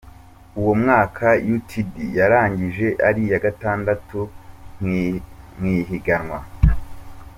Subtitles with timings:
[0.59, 4.19] Uwo mwaka Utd yarangije ari iya gatandatu
[5.59, 6.39] mw'ihiganwa.